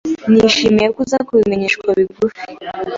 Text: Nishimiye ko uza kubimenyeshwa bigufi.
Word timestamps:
Nishimiye 0.31 0.87
ko 0.95 0.99
uza 1.03 1.17
kubimenyeshwa 1.27 1.87
bigufi. 1.99 2.41